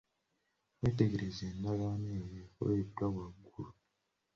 [0.81, 3.71] Weetegereze endagaano eyo ekoleddwa waggulu.